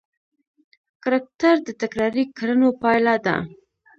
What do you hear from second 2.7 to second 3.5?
پایله ده.